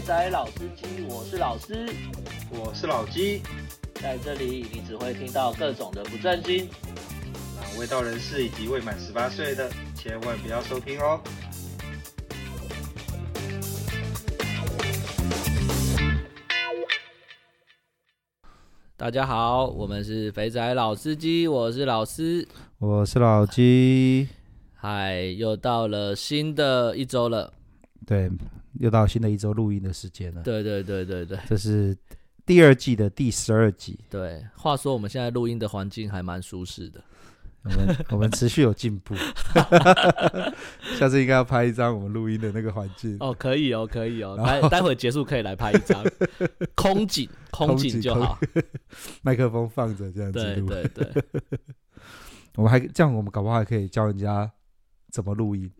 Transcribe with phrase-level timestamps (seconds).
[0.00, 1.86] 肥仔老司机，我是老师，
[2.48, 3.42] 我是老鸡，
[3.92, 6.66] 在这里你只会听到各种的不正经，
[7.54, 11.20] 那未到人士以及未满十八岁的，千万不要收听哦。
[18.96, 22.48] 大家好，我们是肥仔老司机，我是老司，
[22.78, 24.26] 我是老鸡。
[24.72, 27.52] 嗨，又到了新的一周了，
[28.06, 28.30] 对，
[28.80, 30.42] 又到新的一周录音的时间了。
[30.42, 31.94] 对对对对对，这是
[32.46, 33.98] 第二季的第十二集。
[34.08, 36.98] 对，话说我们现在录音的环境还蛮舒适的。
[37.62, 39.14] 我们我们持续有进步，
[40.98, 46.02] 下次应该要拍一张我们录音的那个环境哦，可以哦，可以哦，待待会结束可以来拍一张
[46.74, 48.38] 空景，空景就好，
[49.20, 51.24] 麦克风放着这样子录，对对对，
[52.56, 54.50] 我们还这样，我们搞不好还可以教人家
[55.10, 55.70] 怎么录音。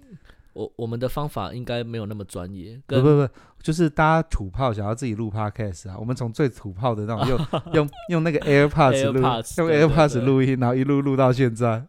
[0.52, 3.28] 我我们的方法应该没有那么专业，不不不，
[3.62, 11.86] 就是大家土炮想要自己录 podcast 啊，我们从最土炮的那种用 用用那个 AirPods 录，用 AirPods 录音，然后一路录到现在，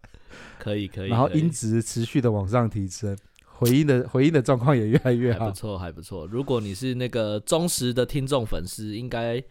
[0.59, 6.28] 可以可以，然后音质持续的往上提升，回音的回音的状况也越来越好，还不错还不错。
[6.28, 9.44] 如果你是那个忠实的听众粉丝，应该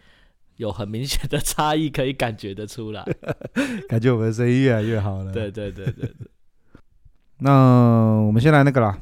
[0.57, 3.05] 有很明显的差异可以感觉得出来，
[3.89, 5.33] 感觉我们的声音越来越好了。
[5.33, 6.15] 对对对对对。
[7.41, 8.99] 那我们先来那个啦，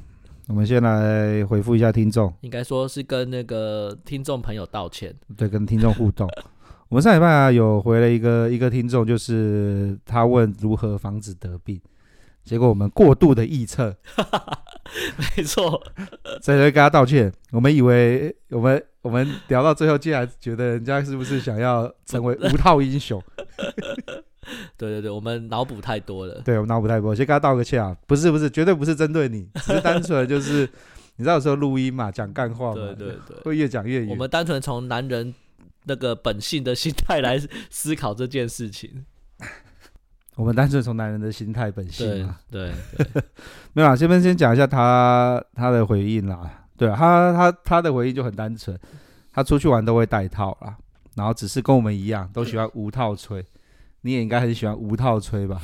[0.46, 6.28] 我们先来回复一下听众，应该说是跟那个听众朋友道歉，对，跟听众互动。
[6.88, 11.80] 我们上礼拜啊有回了一个一个听众，就是他问如何防止得病，
[12.44, 13.94] 结果我们过度的臆测，
[15.36, 15.82] 没错，
[16.40, 17.32] 所以跟他道歉。
[17.50, 23.20] 我们以为我们我们聊到最后，竟然觉得人家是不是想要成为无套英雄？
[24.76, 26.40] 对对对，我们脑补太多了。
[26.44, 27.96] 对，我们脑补太多，先跟他道个歉啊！
[28.06, 30.68] 不是不是，绝对不是针对你，只是单纯就是，
[31.16, 34.08] 你知道有时候录音嘛，讲干话嘛，对对对，会越讲越远。
[34.08, 35.34] 我们单纯从男人
[35.84, 37.40] 那个本性的心态来
[37.70, 39.04] 思考这件事情。
[40.36, 42.72] 我们单纯从男人的心态本性嘛，对
[43.74, 46.64] 没有啊，这边先讲一下他他的回应啦。
[46.76, 48.78] 对啊，他他他的回应就很单纯，
[49.32, 50.76] 他出去玩都会带套啦，
[51.16, 53.44] 然后只是跟我们一样，都喜欢无套吹。
[54.02, 55.60] 你也应该很喜欢无套吹吧？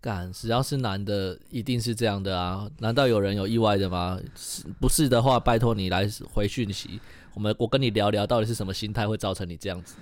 [0.00, 2.68] 干，只要是男的，一定是这样的啊！
[2.80, 4.20] 难道有人有意外的吗？
[4.36, 7.00] 是不是的话，拜托你来回讯息，
[7.32, 9.94] 我们我跟你聊聊，到底是什么心态会造成你这样子？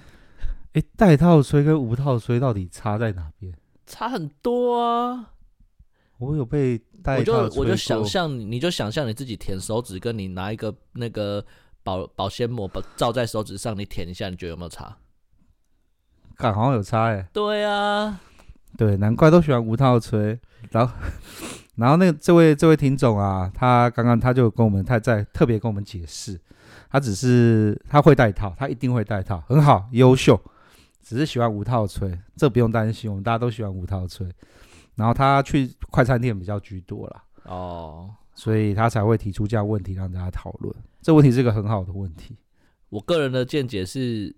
[0.72, 3.54] 诶，带套吹跟无套吹到底差在哪边？
[3.86, 5.34] 差很多啊！
[6.18, 11.44] 我有被带套吹，我就我就想象，你就想象你自己舔手指，跟你拿一个那个
[11.84, 14.96] 保保鲜膜把罩在手指上，你舔一下，你觉得有没有差？
[16.36, 18.20] 感好像有差哎，对啊，
[18.76, 20.38] 对，难怪都喜欢无套吹。
[20.70, 20.94] 然后，
[21.76, 26.40] 然后那个这位这位听众啊，他刚刚他就跟我们他在特别跟我们解释，
[26.90, 30.40] 他只是他会带套，他一定会带套，很好，优秀，
[31.02, 34.26] 只是喜欢无套吹，这不用担心，我们大家都喜欢无套吹。
[34.94, 40.74] 然后他去快餐店比较居多啦，哦，所以他才会提出这样问题让大家讨论。
[41.00, 42.36] 这问题是一个很好的问题。
[42.88, 44.34] 我个人的见解是。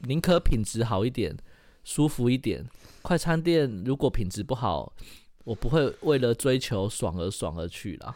[0.00, 1.36] 宁可品质好一点，
[1.84, 2.64] 舒服一点。
[3.02, 4.92] 快餐店如果品质不好，
[5.44, 8.14] 我不会为了追求爽而爽而去啦。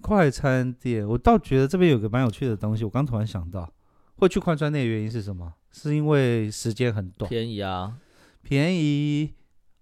[0.00, 2.84] 快餐店，我倒觉得这边有个蛮有趣的东西。
[2.84, 3.72] 我刚突然想到，
[4.16, 5.54] 会去快餐店的原因是什么？
[5.72, 7.98] 是因为时间很短，便宜啊，
[8.42, 9.34] 便宜。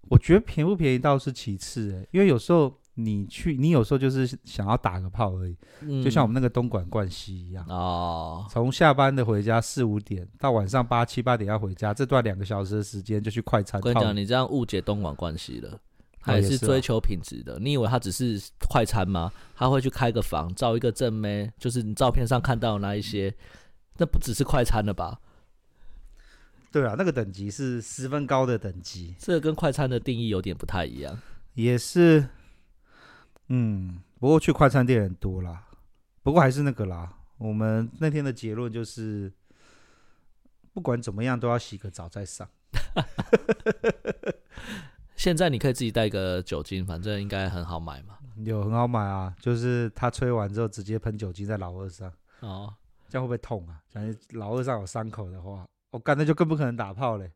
[0.09, 2.79] 我觉得便不便宜倒是其次，诶，因为有时候。
[2.99, 8.43] 你去，你有时候就是想要打个炮而已，嗯、就像我们那个东莞冠希一样哦。
[8.49, 13.79] 从下班的回家四五点到晚上八七八点要回家，这段两个小时的时间就去快餐。
[13.79, 15.79] 我跟你讲，你这样误解东莞冠希了，
[16.21, 17.59] 还是追求品质的。
[17.59, 19.31] 你以为他只是快餐吗？
[19.55, 23.31] 他会去开个房，照一个正妹，就是你照片上看到的那一些，
[23.97, 25.19] 那不只是快餐了吧？
[26.71, 31.15] 对啊，那个等级是十分高的等级，这个跟快餐的定义有点不太一样，
[31.53, 32.29] 也是。
[33.49, 35.67] 嗯，不过去快餐店人多啦，
[36.21, 37.13] 不过还是那个啦。
[37.37, 39.31] 我们那天的结论就是，
[40.73, 42.49] 不管怎么样都要洗个澡再上。
[45.15, 48.17] 现在你可以自己带个酒精，反正应该很好买嘛。
[48.43, 52.11] 有很好买啊，就是他吹完之后直接喷酒精在老二上。
[52.41, 52.73] 哦，
[53.09, 53.81] 这样会不会痛啊？
[53.89, 57.31] 反正老二上有伤口的话，我干那就更不可能打炮嘞。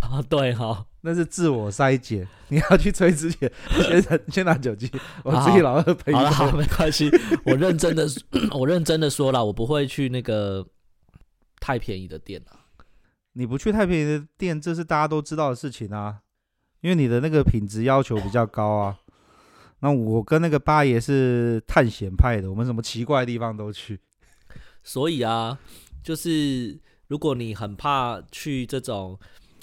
[0.00, 2.26] 啊， 对哈，那是自我筛检。
[2.48, 3.50] 你要去吹之前，
[4.02, 4.90] 先先拿酒精，
[5.24, 6.30] 我自己老二喷一下。
[6.30, 7.10] 好，没关系，
[7.44, 8.06] 我认真的，
[8.52, 10.66] 我认真的说了，我不会去那个
[11.60, 12.60] 太便宜的店啊。
[13.34, 16.18] 你不去太便宜的店，这是大家都知道的事情啊。
[16.82, 18.98] 因为你的那个品质要求比较高啊。
[19.80, 23.98] 那我跟那个八爷是探险派的，我们什么奇怪的地方都去。
[24.82, 25.58] 所以啊，
[26.02, 26.78] 就是
[27.08, 29.18] 如果你很怕去这种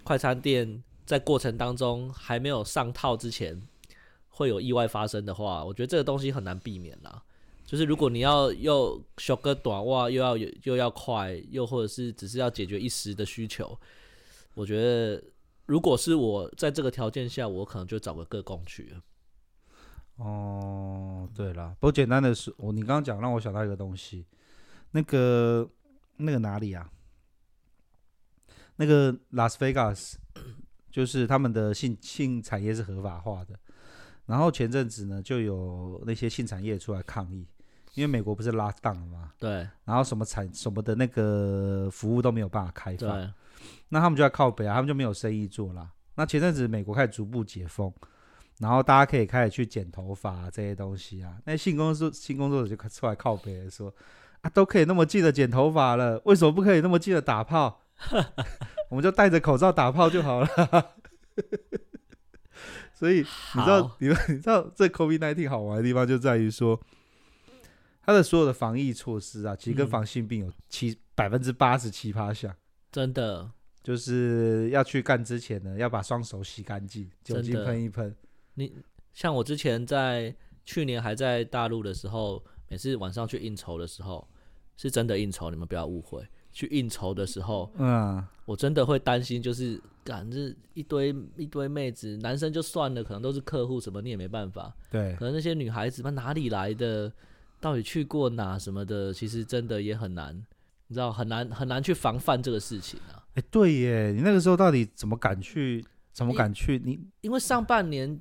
[0.10, 3.62] 快餐店，在过程当中还没有上套之前
[4.28, 7.22] 会有意外发生的话，我觉得这个东西很难避免啦。
[7.64, 13.80] 就是如果你要又修个短袜，又要有又要快，又或者是只是要解决一时的需求，
[14.56, 15.24] 我觉得
[15.68, 19.02] 如果是我在这个条件下，我可能就找个个工去了。
[20.16, 24.26] 哦，对了，不简单的是，我你刚刚讲让我想到一个东西，
[24.90, 25.70] 那个
[26.18, 26.90] 那个哪里啊？
[28.80, 30.18] 那个拉斯维加斯，
[30.90, 33.54] 就是他们的性性产业是合法化的，
[34.26, 37.46] 然后前阵子呢，就有那些性产业出来抗议，
[37.96, 39.34] 因为美国不是 lock down 了吗？
[39.38, 43.30] 对，然后什么产什么的那个服务都没有办法开放，对
[43.90, 45.92] 那他们就要靠北啊，他们就没有生意做了。
[46.16, 47.94] 那前阵子美国开始逐步解封。
[48.60, 53.90] 然后大家可以开始去剪头发、啊、这些东西啊，那性工作性工作者就出来靠北说
[54.42, 57.82] 啊，都可以那么近的剪头发了，为什么不可以那么近的打炮？
[58.90, 60.48] 我们就戴着口罩打炮就好了。
[62.94, 66.78] 所以你知道，你们你知道这 COVID-19 好玩的地方就在于说，
[68.02, 72.54] 它的所有的防疫措施啊，其实跟防性病有七百分之八十七趴像，
[72.92, 73.50] 真的
[73.82, 78.14] 就是要去干之前呢，要把双手洗干净，酒精喷一喷。
[78.56, 78.76] 你
[79.14, 80.36] 像我之前在
[80.66, 84.28] 去年还在大陆的时候，每次晚上去应酬的时候，
[84.76, 86.28] 是真的应酬，你们不要误会。
[86.52, 94.74] 去应酬的时候，嗯，我真的会担心，就是赶着一堆一堆妹子，男生就算了，可能都是客户什么，你也没办法。
[94.90, 97.12] 对，可能那些女孩子，她哪里来的，
[97.60, 100.36] 到底去过哪什么的，其实真的也很难，
[100.88, 103.24] 你知道，很难很难去防范这个事情啊。
[103.36, 105.86] 哎、欸，对耶，你那个时候到底怎么敢去？
[106.12, 106.82] 怎么敢去？
[106.84, 108.20] 你因为上半年，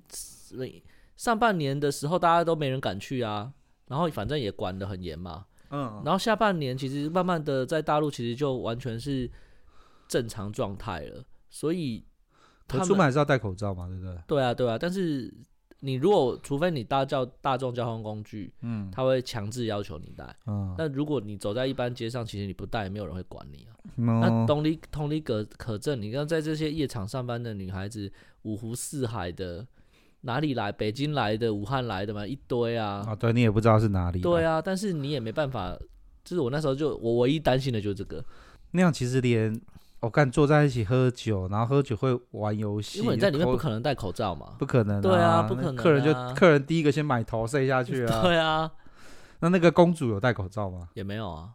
[1.17, 3.53] 上半年的时候大家都没人敢去啊，
[3.89, 9.31] 然后反正也管得很严嘛，嗯，然后下半年其实慢慢的在大陆其实就完全是
[10.09, 12.05] 正常状态了，所以
[12.67, 14.17] 他出门还是要戴口罩嘛，对不对？
[14.27, 15.33] 对啊，对啊，但是。
[15.81, 23.79] 你如果除非你搭叫大众交通工具，嗯，他会强制要求你戴，嗯，但如果你走在一般街上，其实你不戴，没有人会管你啊。
[23.95, 28.13] 嗯、那同理同理可可证，你看在这些夜场上班的女孩子，
[28.43, 29.65] 五湖四海的，
[30.23, 30.71] 哪里来？
[30.73, 33.05] 北京来的，武汉来的嘛，一堆啊。
[33.07, 34.21] 啊，对，你也不知道是哪里。
[34.21, 35.77] 对啊，但是你也没办法，
[36.25, 38.25] 就是我那时候就我唯一担心的就是这个。
[38.73, 39.61] 那样其实连。
[40.01, 43.01] 我看坐在一起喝酒，然后喝酒会玩游戏。
[43.01, 45.01] 因为你在里面不可能戴口罩嘛，不可能、啊。
[45.01, 45.83] 对啊，不可能、啊。
[45.83, 48.23] 客人就客人第一个先买头塞下去啊。
[48.23, 48.71] 对啊。
[49.41, 50.89] 那那个公主有戴口罩吗？
[50.95, 51.51] 也没有啊。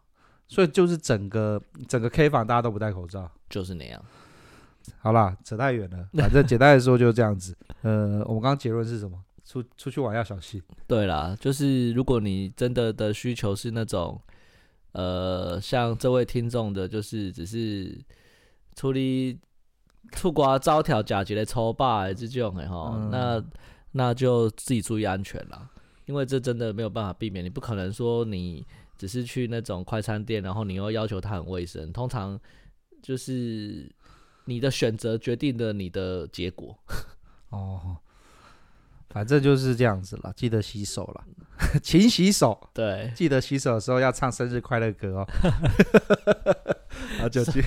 [0.46, 1.58] 所以就是整个
[1.88, 3.98] 整个 K 房大家都不戴口罩，就是那样。
[4.98, 6.08] 好啦，扯太远了。
[6.14, 7.56] 反正简单来说就是这样子。
[7.82, 9.18] 呃，我们刚刚结论是什么？
[9.44, 10.62] 出出去玩要小心。
[10.86, 14.20] 对啦，就是如果你真的的需求是那种，
[14.92, 17.98] 呃，像这位听众的，就是只是。
[18.76, 19.38] 处理
[20.10, 23.44] 出国招条假节的抽霸这种的哈，嗯、那
[23.92, 25.70] 那就自己注意安全啦，
[26.06, 28.66] 因为这真的没有办法避免，你不可能说你
[28.98, 32.36] 只是去那种快餐店，然后你又要求它很卫生，通常
[33.00, 33.88] 就是
[34.44, 36.78] 你的选择决定了你的结果。
[37.50, 37.96] 哦。
[39.10, 41.24] 反正就是这样子了，记得洗手了，
[41.80, 42.68] 勤洗手。
[42.74, 45.26] 对，记得洗手的时候要唱生日快乐歌哦。
[47.14, 47.62] 然后就去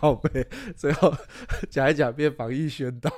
[0.00, 1.14] 告白，最后
[1.68, 3.10] 讲一讲变防疫宣导。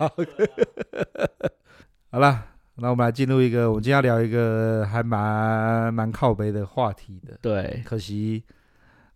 [2.10, 7.38] 好了，那我们来进入一个，我们今天要聊一个还蛮蛮靠背的话题的。
[7.40, 8.42] 对，可惜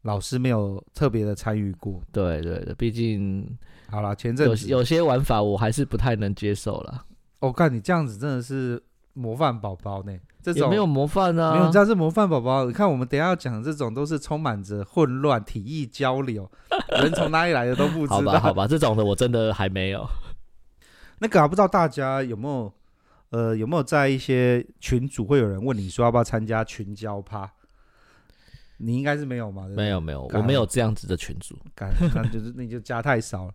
[0.02, 2.00] 老师没有特别的参与过。
[2.12, 3.58] 对对对，毕竟
[3.92, 7.04] 好了，前阵子有，有些玩法我还是不太能接受了。
[7.40, 8.82] 我看、哦、你这样子真的是
[9.12, 12.64] 模范宝宝呢，这种没有模范啊，没有这样是模范宝宝。
[12.64, 16.50] 你看我们等一下要讲这种都是充满着混乱、体意交流，
[17.02, 18.16] 人从哪里来的都不知道。
[18.16, 20.06] 好吧，好吧，这种的我真的还没有。
[21.20, 22.72] 那个啊，不知道大家有没有
[23.28, 27.52] 呃有没有在一些群组会有人问你说要不要参加群交趴？
[28.78, 29.66] 你应该是没有嘛？
[29.76, 31.56] 没有没有，我没有这样子的群组，
[32.14, 33.52] 那就是那就加太少了。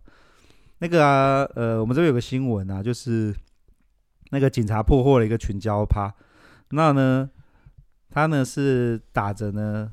[0.78, 3.34] 那个啊，呃，我们这边有个新闻啊，就是。
[4.30, 6.14] 那个警察破获了一个群交趴，
[6.68, 7.30] 那呢，
[8.10, 9.90] 他呢是打着呢，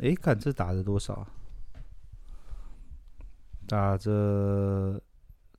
[0.00, 1.26] 诶，看这打着多少啊？
[3.66, 5.00] 打着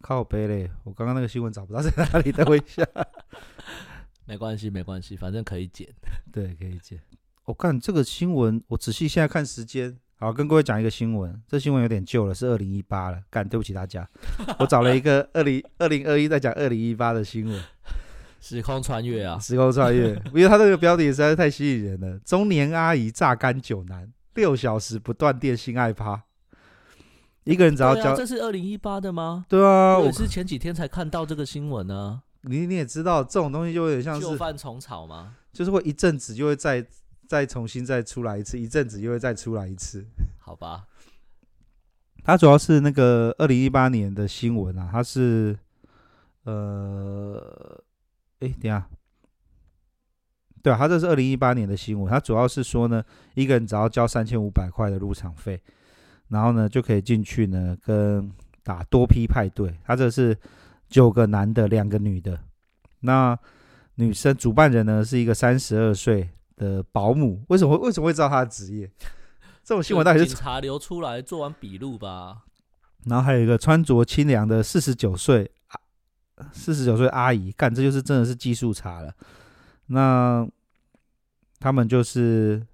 [0.02, 2.86] 靠背嘞，我刚刚那个新闻找不到在哪里，等我一下。
[4.26, 5.92] 没关系，没关系，反正可以剪。
[6.32, 7.02] 对，可以剪。
[7.46, 11.42] 我看这个新闻，我仔细现在看时间，好，跟各位讲一个新闻。
[11.46, 13.20] 这新闻有点旧了，是二零一八了。
[13.30, 14.08] 干，对不起大家，
[14.60, 17.62] 我找了一个二零二零二一在讲二零一八的新闻。
[18.40, 19.38] 时空穿越啊！
[19.40, 22.18] 时空穿越，因为他这个标题实在是太吸引人了。
[22.20, 26.22] 中年阿姨榨干酒男，六小时不断电性爱趴，
[27.44, 29.46] 一个人只要交，啊、这是二零一八的吗？
[29.50, 32.22] 对啊，我是前几天才看到这个新闻呢、啊。
[32.44, 35.34] 你你也知道，这种东西就有点像是旧犯重草吗？
[35.52, 36.86] 就是会一阵子就会再
[37.28, 40.06] 再重新再出来一次，一阵子又会再出来一次。
[40.40, 40.86] 好吧，
[42.24, 45.58] 它主要是那个二零一八年的新闻啊，它是
[46.44, 47.84] 呃，
[48.40, 48.88] 哎，等下。
[50.62, 52.12] 对啊，他这是二零一八年的新闻。
[52.12, 53.04] 他主要是说呢，
[53.36, 55.62] 一个人只要交三千五百块的入场费，
[56.30, 58.32] 然后呢就可以进去呢跟
[58.64, 59.78] 打多批派对。
[59.84, 60.36] 他这是
[60.90, 62.40] 九个男的，两个女的。
[63.02, 63.38] 那
[63.94, 67.44] 女生主办人呢是一个三十二岁的保姆。
[67.50, 68.92] 为什么为什么会知道他的职业？
[69.64, 72.44] 这种新闻到底是警察流出来做完笔录吧？
[73.06, 75.80] 然后还有一个穿着清凉的四十九岁啊，
[76.52, 79.14] 四十九岁阿姨，干，这就是真的是技术差了。
[79.88, 80.48] 那
[81.60, 82.66] 他们就是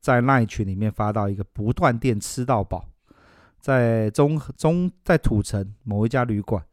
[0.00, 2.88] 在那一群里面发到一个不断电吃到饱，
[3.60, 6.64] 在中中在土城某一家旅馆，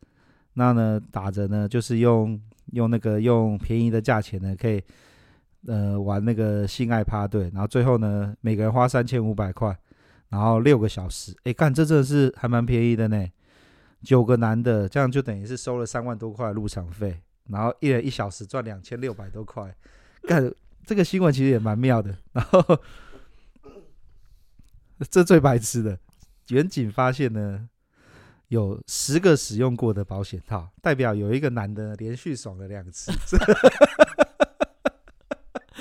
[0.54, 2.40] 那呢打着呢就是用
[2.74, 4.82] 用那个用便宜的价钱呢可以
[5.66, 9.78] 呃玩那个性爱趴对，然后最后呢每个人花三千五百块，
[10.30, 13.26] 然后六个小时，哎干这真的是还蛮便宜的呢，
[14.04, 19.76] 九个男的这样就等于是收了三万多块入场费，然后一人一小时赚两千六百多块，
[20.24, 20.54] 干。
[20.86, 22.80] 这个新闻其实也蛮妙的，然后
[25.10, 26.00] 这最白痴的，
[26.48, 27.68] 远景发现呢，
[28.48, 33.12] 有十个使用过的保险套，代表有一个男的连续爽了两次。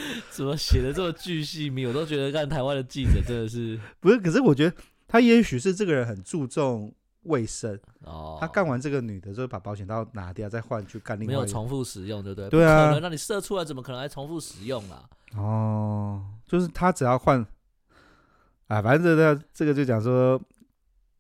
[0.31, 1.87] 怎么写的这么巨细密？
[1.87, 4.19] 我都觉得看台湾的记者真的是 不是？
[4.19, 6.95] 可是我觉得他也许是这个人很注重。
[7.27, 11.43] 卫生哦，他干完这个女的，就会把保险套拿掉，再换去干另外一个。
[11.43, 12.49] 没有重复使用，对不对？
[12.49, 15.03] 对啊，可能让你射出来，怎么可能还重复使用啊？
[15.35, 17.45] 哦，就是他只要换，
[18.69, 20.41] 啊，反正这个这个就讲说，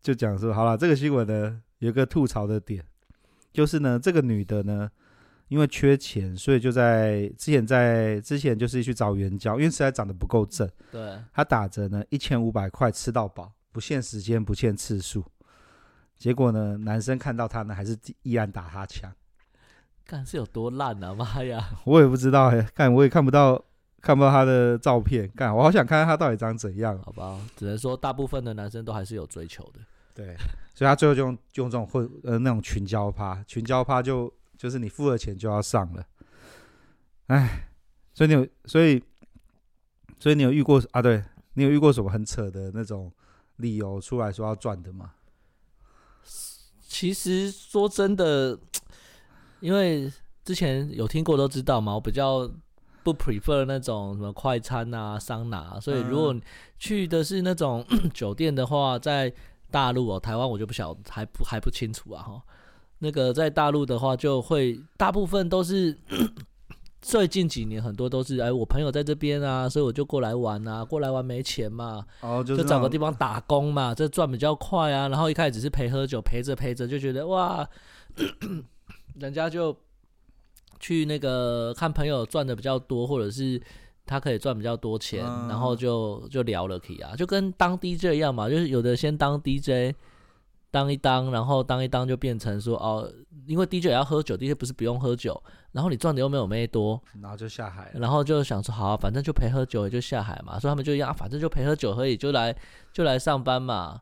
[0.01, 2.85] 就讲说，好了，这个新闻呢有一个吐槽的点，
[3.53, 4.89] 就是呢，这个女的呢，
[5.49, 10.69] 因为缺钱，所以就在之前在之前就是去找援交，因为实在长得不够正。
[10.91, 15.25] 对，他打折呢一千五百块吃到饱，不限时间，不限次数。
[16.17, 19.13] 结果呢，男生看到他呢，还是依然打他枪。
[20.05, 21.13] 看是有多烂啊！
[21.15, 23.63] 妈呀，我也不知道哎，看我也看不到，
[24.01, 25.31] 看不到他的照片。
[25.37, 26.99] 看我好想看看他到底长怎样。
[27.05, 29.81] 好吧，只能说大部分的男生都还是有追求的。
[30.15, 30.35] 对，
[30.75, 36.07] 所以他最后就用用这种混呃那种群交趴，群交趴就就是你付了钱就要上了。
[37.27, 37.69] 哎，
[38.15, 39.03] 所以你有，所以
[40.19, 41.03] 所以你有遇过啊？
[41.03, 41.23] 对，
[41.55, 43.13] 你有遇过什么很扯的那种
[43.57, 45.13] 理由出来说要赚的吗？
[46.81, 48.59] 其实说真的，
[49.61, 50.11] 因为
[50.45, 52.51] 之前有听过都知道嘛，我比较
[53.03, 56.35] 不 prefer 那种什么快餐啊、桑拿啊，所以如果
[56.79, 57.85] 去的是那种
[58.15, 59.33] 酒店的话，在
[59.71, 62.43] 大陆哦，台湾我就不晓还不还不清楚啊哈。
[62.99, 65.97] 那个在大陆的话，就会大部分都是。
[67.03, 75.07] 最近几年很多都是哎，我朋友在这边啊，所以我就过来玩啊，过来玩没钱嘛，哦，就找个地方打工嘛，这赚比较快啊。
[75.07, 77.69] 然后一开始只是陪喝酒，陪着陪着就觉得哇，
[79.21, 79.77] 人家就
[80.81, 83.63] 去那个看朋友赚的比较多，或者是
[84.05, 89.95] 他可以赚比较多钱，嗯、然后就就聊了起啊，就跟当 DJ 一样嘛，就是有的先当 DJ。
[90.77, 93.11] 当一当，然后当一当就变成说哦，
[93.47, 95.43] 因为 DJ 也要喝酒，DJ 不是不用喝酒，
[95.73, 102.55] 然后你赚的又没有妹多，然后就下海，然后就想说好、啊，反正就陪喝酒也就下海嘛，所以他们就一样，反正就陪喝酒可以，就来
[102.93, 103.99] 就来上班嘛，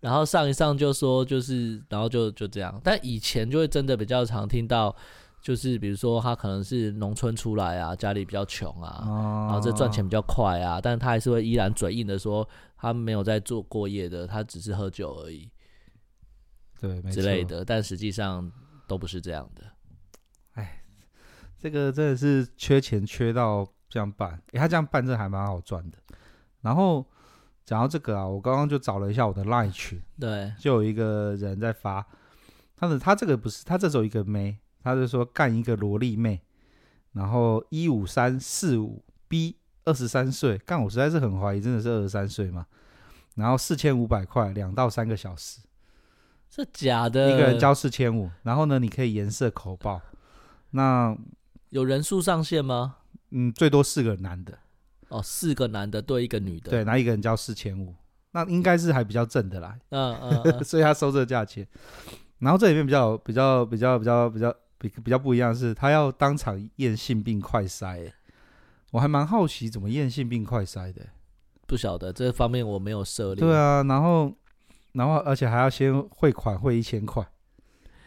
[0.00, 4.92] 然后上一上就说就是，然后就就这样，但以前就会真的比较常听到，
[5.40, 15.48] 就是比如说他可能是农村出来啊，家里比较穷啊，哦、然后这赚钱比较快啊，但他还是会依然嘴硬的说他没有在做过夜的，他只是喝酒而已。
[16.80, 18.50] 对，之类的，但实际上
[18.86, 19.64] 都不是这样的。
[20.54, 20.82] 哎，
[21.58, 25.98] 这个真的是缺钱缺到这样办，哎，他这样办这还蛮好赚的。
[26.62, 27.06] 然后
[27.64, 32.06] 讲到这个啊，我刚刚就找了一下我的 LINE 群，对，就有一个人在发，
[32.76, 36.40] 他的他这个不是，他这时候一个妹，他就说干一个萝莉妹，
[37.12, 42.66] 然后一五三四五 B 二十三岁，干我实在是很怀疑真的是二十三岁嘛，
[43.34, 45.60] 然后四千五百块两到三个小时。
[46.50, 50.00] 是假的，一个人交四千五，然后呢，你可以颜色口爆。
[50.72, 51.16] 那
[51.70, 52.96] 有人数上限吗？
[53.30, 54.58] 嗯，最多四个男的。
[55.08, 56.70] 哦，四个男的对一个女的。
[56.70, 57.94] 对，那一个人交四千五，
[58.32, 59.78] 那应该是还比较正的啦。
[59.90, 61.66] 嗯嗯，嗯 所以他收这个价钱。
[62.38, 68.12] 然后这里面比较比较比较比较比较比比较不一样的是，他要当场验性病快筛。
[68.92, 71.06] 我还蛮好奇怎么验性病快筛的。
[71.66, 73.40] 不晓得这方面我没有涉猎。
[73.40, 74.32] 对啊，然后
[74.92, 77.26] 然后而且还要先汇款汇一千块，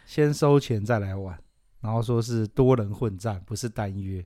[0.06, 1.38] 先收钱再来玩，
[1.80, 4.24] 然后说是多人混战，不是单约，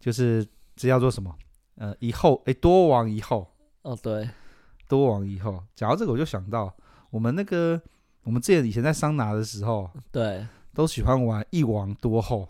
[0.00, 1.34] 就是这叫做什么？
[1.76, 3.46] 呃，一后哎，多王一后。
[3.82, 4.28] 哦，对，
[4.88, 5.62] 多王一后。
[5.74, 6.72] 讲到这个，我就想到
[7.10, 7.80] 我们那个
[8.22, 12.48] 我们之前以前在桑拿的时候，对，都喜欢玩一王多后。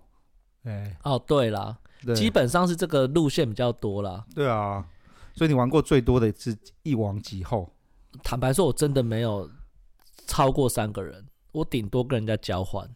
[0.65, 4.25] 哎，哦，对啦，对基本上是这个路线比较多啦。
[4.35, 4.87] 对啊，
[5.35, 7.71] 所以你玩过最多的是一王几后？
[8.23, 9.49] 坦白说，我真的没有
[10.27, 12.89] 超过三个人，我顶多跟人家交换。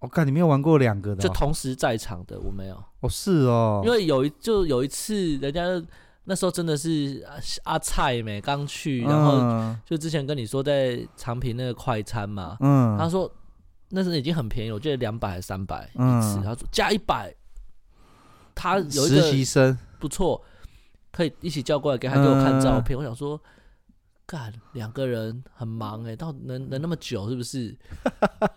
[0.00, 2.84] 我看、哦、你没有玩过两个的、哦，就同时在场的我没有。
[3.00, 5.64] 哦，是哦，因为有一就有一次，人家
[6.24, 7.26] 那时候真的是
[7.64, 13.28] 阿蔡美刚去，然后就之前跟你说在长平那个快餐嘛，嗯，他说
[13.88, 17.34] 那时候已经很便宜，我记得两百还是三百一次，嗯、他说加一百，
[18.54, 20.40] 他有一个实习生不错，
[21.10, 23.40] 可以一起叫过来给他给我看照片，嗯、我想说。
[24.30, 27.74] 干两个人很忙哎、欸，到能能那么久是不是？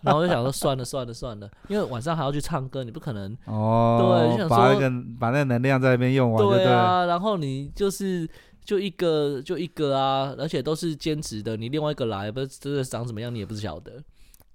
[0.02, 4.28] 然后我就想说算了算了算了，因为晚上还要去唱歌，你不可能哦。
[4.28, 6.58] 对，就想说把那个把那个能量在那边用完对。
[6.58, 8.28] 对啊，然后你就是
[8.62, 13.92] 就一个就一个啊，而且都是兼职的，你另外一个来不是真的长怎么样，你也不是晓得，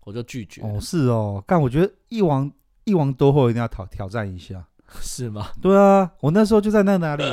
[0.04, 0.62] 我就拒绝。
[0.62, 2.52] 哦，是哦，干我觉得一王
[2.84, 4.64] 一王多后一定要挑挑战一下，
[5.02, 5.48] 是吗？
[5.60, 7.24] 对啊，我那时候就在那哪里，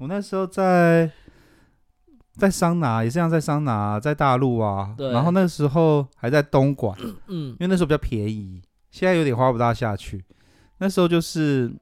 [0.00, 1.10] 我那时候在。
[2.38, 6.96] 在桑拿也是这样，在桑拿，在大陆啊，对然后那时候还在东莞，
[7.28, 10.24] 嗯，因为那时候比较便宜，现在有点花不大下去。
[10.78, 11.72] 那时候就是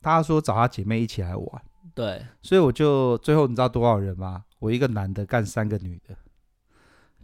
[0.00, 1.62] 他说找他姐妹一起来玩，
[1.94, 4.44] 对，所以我就最后你知道多少人吗？
[4.58, 6.16] 我一个男的干三个女的，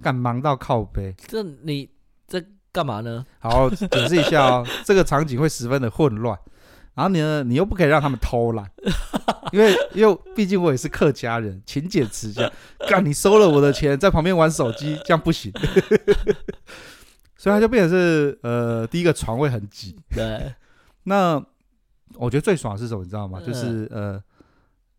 [0.03, 1.15] 干忙到靠背。
[1.17, 1.89] 这你
[2.27, 3.25] 这干嘛呢？
[3.39, 6.39] 好，解释一下哦，这个场景会十分的混乱。
[6.99, 7.45] 然后你呢？
[7.45, 8.69] 你又不可以让他们偷懒，
[9.53, 12.51] 因为因为毕竟我也是客家人，勤俭持家。
[12.89, 15.53] 干，你收了我的钱，在旁边玩手机，这样不行。
[17.39, 19.97] 所以他就变成是呃，第一个床位很挤。
[20.11, 20.53] 对。
[21.07, 21.41] 那
[22.15, 23.05] 我觉得最爽的是什么？
[23.05, 23.41] 你知道吗？
[23.47, 24.21] 就是呃，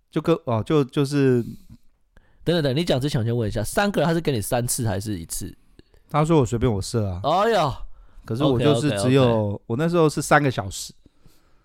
[0.09, 1.43] 就跟哦，就就是，
[2.45, 5.53] 等等等，你讲之前我先问一下，三个人他是给你三次还是一次？
[6.09, 7.19] 他说我随便我设啊。
[7.25, 7.77] 哎呀，
[8.23, 10.93] 可是我就是只有我那时候是三个小时。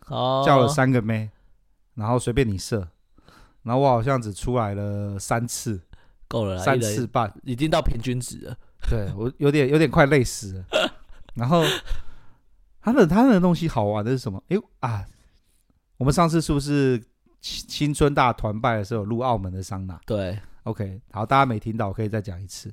[0.08, 1.30] Oh, 叫了三个妹，
[1.94, 2.86] 然后随便你射，
[3.62, 5.80] 然后我好像只出来了三次，
[6.28, 8.56] 够了，三次半，已经到平均值了。
[8.90, 10.64] 对，我有点有点快累死了。
[11.34, 11.64] 然后
[12.82, 14.44] 他的他的东西好玩的是什么？
[14.48, 15.06] 哎啊，
[15.96, 17.02] 我们上次是不是
[17.40, 19.98] 青青春大团拜的时候录澳门的桑拿？
[20.04, 22.70] 对，OK，好，大家没听到，我可以再讲一次。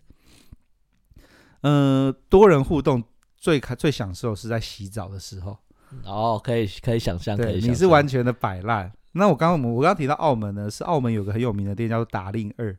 [1.61, 3.01] 嗯、呃，多人互动
[3.37, 5.57] 最开最享受是在洗澡的时候。
[6.03, 8.91] 哦，可以可以想象，对，你是完全的摆烂。
[9.13, 12.75] 那我刚刚我刚刚提到澳门呢，是澳门有个很有名的店叫做打令二，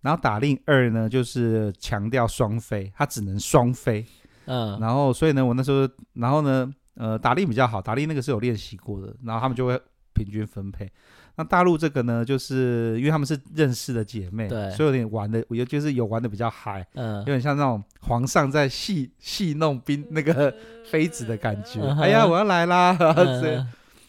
[0.00, 4.04] 然后打令二呢就是强调双飞，它只能双飞。
[4.46, 9.80] 嗯，然后所以呢，我那时候，然后呢，呃，打令比较好，打令那个是有练习过的，然后他们就会
[10.12, 10.90] 平均分配。
[11.36, 21.80] 那大陆这个呢，就是因为他们是认识的姐妹，对，所以有点玩的，我觉得就是有玩的比较嗨，嗯，有点像那种皇上在戏戏弄宾那个妃子的感觉。
[21.80, 22.96] 嗯、哎呀，我要来啦！
[23.00, 23.66] 嗯、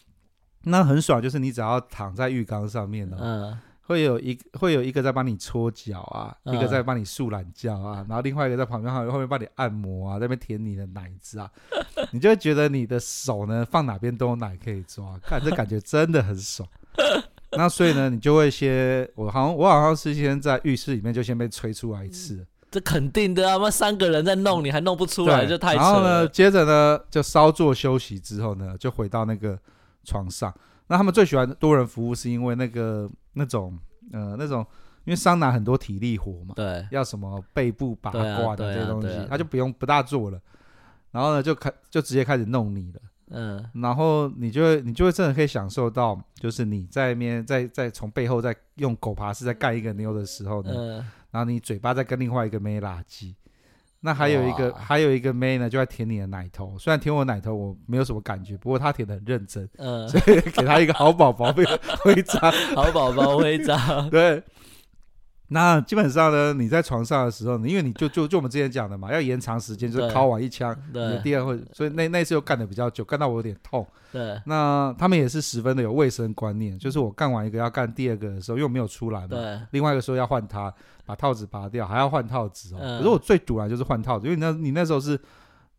[0.63, 11.49] 那很爽，就是你只要躺在浴缸上面呢，嗯，会有一会有一个在帮你搓脚啊，嗯、一个在帮你竖懒觉啊，然后另外一个在旁边后后面帮你按摩啊，在那边舔你的奶子啊，
[12.11, 16.67] 你就会觉得你的手呢放哪边都有奶可以抓，看这感觉真的很爽。
[17.57, 23.55] 那所以呢，你就会先，我好像我好像是先在浴室里面就先被吹出来一次，嗯、这肯定的啊！
[23.55, 25.85] 那三个人在弄，你还弄不出来，就太扯了。
[25.85, 29.57] 然后呢，接着呢，就稍作休息之后呢，就回到那个
[30.03, 30.53] 床上。
[30.87, 33.79] 那他们最喜欢多人服务，是因为那个那种
[34.11, 34.59] 呃那种，
[35.05, 40.37] 因为桑拿很多体力活嘛，对，要什么背部拔罐的这些东西，他就不用不大做了。
[41.11, 42.99] 然后呢，就开就直接开始弄你了。
[43.31, 53.35] 嗯，然后你就会，你就会真的可以享受到，就是你在那边在在从背后在用狗爬式在干一个妞的时候呢，嗯、然后你嘴巴在跟另外一个妹拉鸡，
[53.99, 61.65] 那还有一个还有一个妹呢，就在舔你的奶头，虽然舔我奶头我没有什么感觉，不过她舔的很认真，嗯，所以给她一个好宝宝徽
[61.99, 62.39] 徽章，
[62.73, 64.41] 好宝宝徽章，对。
[65.49, 73.85] 那基本上呢，你在床上的时候，因为你就就就我们之前讲的嘛，要延长时间，就是敲完一枪，对，第二会，所以那那次又干的比较久，干到我有点痛。
[74.11, 80.73] 对，那他们也是十分的有卫生观念，就是我干完一个要干第二个的时候，又没有出来嘛，对，另外一个时候要换它，
[81.05, 82.79] 把套子拔掉，还要换套子哦。
[82.81, 85.19] 嗯、可是我最堵然就是换套子，因为那你那时候是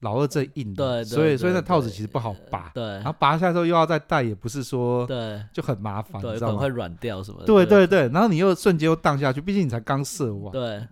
[0.01, 6.59] 老二最硬的，所以所以那套子其实不好拔，对，然后拔下来之后又要再戴，也不是说对，就很麻烦，对，你知道吗？
[6.59, 7.87] 会软掉什么的，对对。
[7.87, 10.87] 对，然后你又瞬间又荡下去，毕竟你才刚射完，对，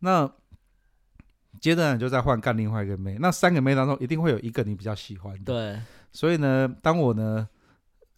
[0.00, 0.30] 那
[1.60, 7.48] 接着你就再换干另外一个妹，那三个妹当中一定会有一个你比较喜欢的，对，所以呢，当我呢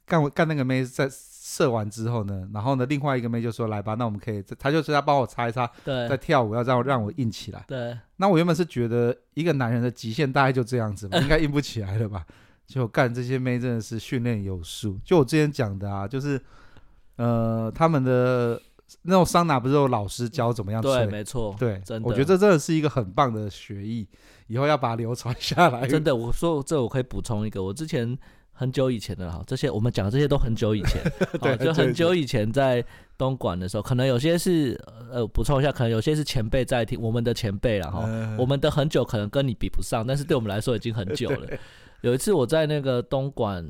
[0.06, 1.08] 干我干那个妹在。
[1.46, 7.94] 射完之后呢，然后呢，另外一个妹就说：“来吧，那我们可以，她就是要帮我擦一擦，对，在跳舞，要让让我硬起来。”对。
[8.16, 12.24] 那我原本是觉得一个男人的极限大概就这样子吧， 应该硬不起来了吧？
[12.66, 14.98] 就干这些妹真的是训练有素。
[15.04, 16.40] 就我之前讲的啊，就是
[17.16, 18.58] 呃，他们的
[19.02, 20.90] 那种桑拿不是有老师教怎么样吹？
[20.94, 24.08] 对，没错，对，真的，我觉得这真的是一个很棒的学艺，
[24.46, 25.86] 以后要把它流传下来。
[25.86, 28.18] 真的，我说这我可以补充一个，我之前。
[28.56, 31.02] 很久以前的哈，这些我们讲的这些都很久以前，
[31.42, 32.82] 对，就很久以前在
[33.18, 41.48] 东莞的时候，可能有些是呃补充一下，可能有些是前辈在听，我们的前辈了哈，我们的很久可能跟你比不上，但是对我们来说已经很久了。
[42.02, 43.68] 有一次我在那个东莞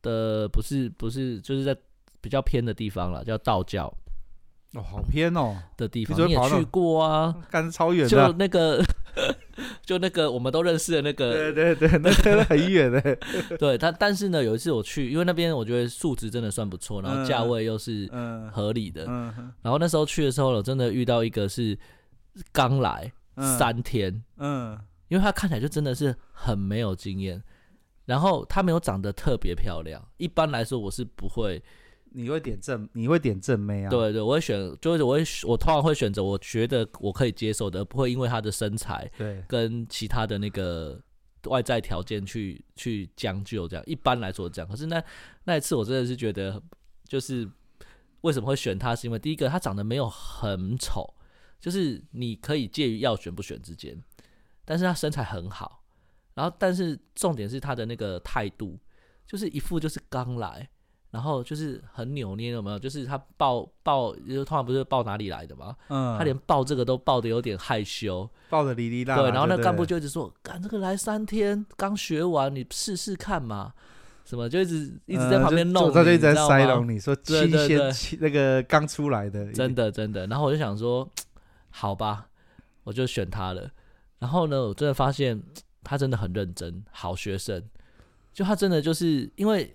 [0.00, 1.76] 的，不是不是，就是在
[2.20, 3.92] 比较偏的地方了，叫道教。
[4.74, 7.34] 哦，好偏哦的地方，你也去过啊？
[7.50, 8.80] 干超远的，就那个，
[9.84, 13.18] 就那个，我们都认识的那个，对对对，那个很远的。
[13.58, 18.08] 对，他但是呢，有一次我去，因为那边我觉得素质真的算不错，然后价位又是
[18.52, 19.06] 合理的。
[19.08, 19.52] 嗯嗯。
[19.62, 21.76] 然后那时候去的时候，我真的遇到一个是
[22.52, 23.12] 刚来
[23.58, 24.78] 三天，嗯，
[25.08, 27.42] 因为他看起来就真的是很没有经验，
[28.04, 31.60] 然后他没有长得特别漂亮，一般来说我是不会。
[32.12, 33.90] 你会点正，你会点正妹啊？
[33.90, 41.00] 对对，我会选，就是我会，我通常会选择我觉得我可以接受的，不会因为她的身材，对，跟其他的那个
[41.44, 43.84] 外在条件去去将就这样。
[43.86, 45.02] 一般来说这样，可是那
[45.44, 46.60] 那一次我真的是觉得，
[47.04, 47.48] 就是
[48.22, 51.14] 为什么会选她，是因为第一个她长得没有很丑，
[51.60, 53.96] 就是你可以介于要选不选之间，
[54.64, 55.84] 但是她身材很好，
[56.34, 58.78] 然后但是重点是她的那个态度，
[59.26, 60.68] 就是一副就是刚来。
[61.10, 62.78] 然后就是很扭捏，有没有？
[62.78, 65.74] 就是他抱抱，就通常不是抱哪里来的嘛？
[65.88, 69.16] 嗯，他连抱这个都抱的有点害羞，抱得哩哩啦。
[69.16, 73.74] 对，然后那干部就一直说：“干这个来三天，刚学完，你试试看嘛。”
[74.24, 80.28] 什么就一直一直在旁边弄，他就一直在塞拢你说新鲜那个刚出来的，真的真的。
[80.28, 81.10] 然后我就想说，
[81.70, 82.28] 好吧，
[82.84, 83.68] 我就选他了。
[84.20, 85.42] 然后呢，我真的发现
[85.82, 87.60] 他真的很认真，好学生。
[88.32, 89.74] 就他真的就是因为。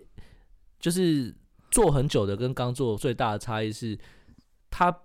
[0.79, 1.33] 就是
[1.71, 3.97] 做很久的跟刚做最大的差异是，
[4.69, 4.95] 他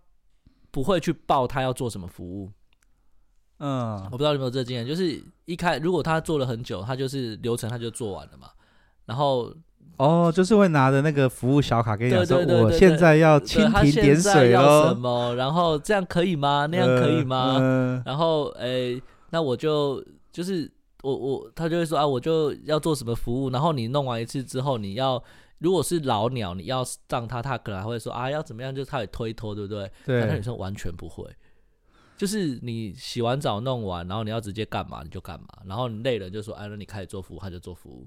[0.71, 2.51] 不会去报他要做什么服务。
[3.59, 8.49] 嗯，我不知道有没有这个经验，就是一开如果他做了很久，他就是流程他就做完了嘛。
[9.05, 9.53] 然后
[9.99, 16.67] 哦，就是会拿着那个服务小卡跟你讲说，我现在要蜻蜓点水要什么，然后这样可以吗？
[16.71, 18.03] 那样可以吗？
[18.07, 20.03] 然后诶、欸，那我就
[20.33, 20.71] 就是
[21.03, 25.23] 我我他就会说啊，我就要做什么服务，然后你弄完一次之后，你要。
[25.61, 29.93] 如果是老鸟，你要让他，他可能还会说啊，要怎么样，就他也推脱，对不对？
[30.07, 30.25] 对。
[30.25, 31.23] 那女生完全不会，
[32.17, 38.07] 就是你洗完澡弄完，然后你要直接干嘛你就干嘛，然后你累了就说，哎，那你开始做服务，他就做服务，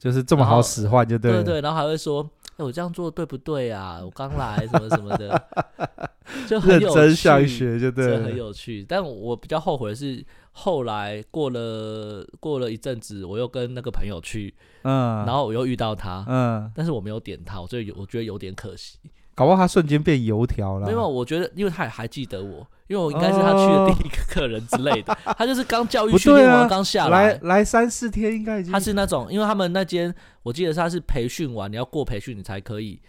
[0.00, 1.30] 就是这么好使唤，就对。
[1.30, 4.00] 对对，然后还会说，哎，我这样做对不对啊？
[4.02, 5.48] 我刚来，什么什么的，
[6.50, 8.84] 就很有趣，认真想学，就对，很有趣。
[8.84, 10.26] 但我比较后悔的是。
[10.52, 18.98] 后来过了过了一阵子，我又跟那个朋友去，嗯，然后我又遇到他，嗯，但是我没有点他，所以我觉得有点可惜。
[19.34, 20.86] 搞不好他瞬间变油条了。
[20.86, 25.12] 没有，我觉得因为他也还记得我，因为我应该是他去的第一个客人之类的。
[25.24, 28.70] 哦、 他就是刚教育训练完刚下来，来来三四天应该已经。
[28.72, 33.00] 他是那种，因为他们那间我记得他是培训完，你要过培训你才可以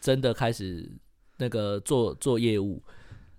[0.00, 0.90] 真的开始
[1.38, 2.80] 那个做做业务，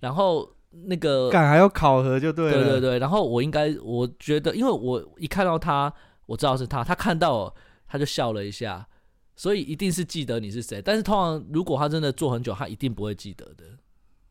[0.01, 0.47] 然后。
[0.69, 2.63] 那个，干还要考核就对了。
[2.63, 5.91] 对对对，然后我应该，我觉得，因为我一看到他，
[6.25, 7.55] 我知道是他，他看到我
[7.87, 8.87] 他就笑了一下，
[9.35, 10.81] 所以一定是记得你是谁。
[10.81, 13.63] 但是通常如果他真的做很久，他一定不会记得的。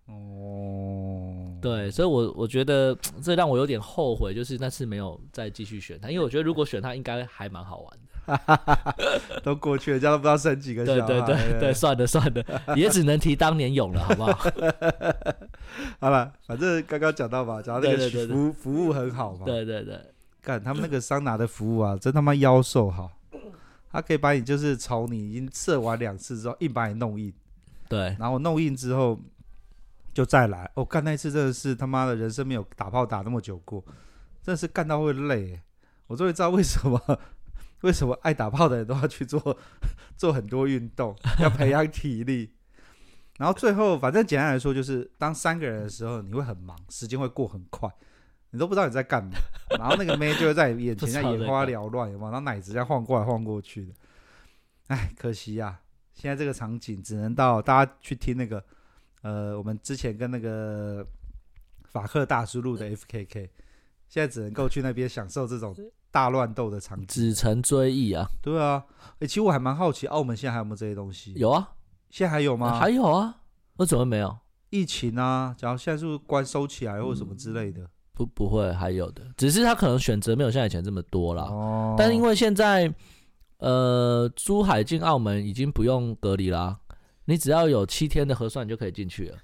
[0.07, 8.06] 哦，对，所以我我觉得这让我有点后悔，就是那次没有再继续选他，因为我觉得如果选他，应该还蛮好玩的。
[9.43, 11.01] 都过去了，这样都不知道生几个小孩。
[11.01, 12.45] 对对对对，算了算了，
[12.77, 14.51] 也只能提当年勇了，好不好？
[16.01, 19.45] 好了，反正刚刚讲到吧，讲到那个服务服务很好嘛。
[19.45, 20.01] 对对对，
[20.43, 23.11] 干他们那个桑拿的服务啊，真他妈妖兽好，
[23.91, 27.33] 他可以把你就是从你已经射完两次之后，硬把你弄硬。
[27.89, 29.19] 对，然后弄硬之后
[30.13, 30.69] 就再来。
[30.75, 33.85] 我、哦、干那一次真的是他妈的人生没有打炮打那么久过，
[34.43, 35.61] 真的是干到会累。
[36.09, 37.01] 我终于知道为什么。
[37.83, 39.59] 为什么爱打炮的人都要去做
[40.17, 42.53] 做很多运动，要培养体力？
[43.39, 47.89] 然后最后，反正简单来说，就是当三个人的时候，你会很忙，时间会过很快。
[48.51, 49.33] 你都不知道你在干嘛。
[49.79, 52.29] 然后那个妹就会在你眼前 在眼花缭乱，有吗？
[52.31, 53.93] 然后奶子这样晃过来晃过去的。
[54.87, 55.81] 哎，可惜呀、啊，
[56.15, 58.65] 现在这个场景只能到大家去听那个，
[59.21, 61.07] 呃，我们之前跟那个
[61.85, 63.51] 法克大叔录的 FKK，
[64.09, 65.77] 现在只能够去那边享受这种
[66.17, 67.07] 大乱斗的场景。
[67.07, 68.83] 只成追忆啊，对啊。
[69.19, 71.35] 哎，其实我还蛮好奇，澳门现在还有没有这些东西？
[71.35, 71.73] 有啊，
[72.09, 72.79] 现在还有吗？
[72.79, 73.43] 还有啊，
[73.77, 74.35] 我怎么没有？
[74.71, 77.83] 疫情啊，假如现在是不是关收起来或者什么之类的？
[77.83, 81.43] 嗯、不，不会，还有的，只是他可能选择没有像以前这么多了。
[81.43, 81.95] 哦。
[81.99, 82.91] 但是因为现在，
[83.59, 86.79] 呃，珠海进澳门已经不用隔离啦，
[87.27, 89.37] 你只要有七天的核酸，你就可以进去了。